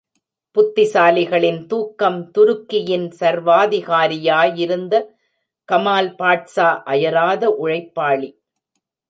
புத்திசாலிகளின் 0.55 1.59
தூக்கம் 1.65 2.31
துருக்கியின் 2.37 3.05
சர்வாதிகாரியாயிருந்த 3.19 5.03
கமால் 5.69 6.11
பாட்சா 6.19 6.69
அயராத 6.85 7.43
உழைப்பாளி. 7.61 8.31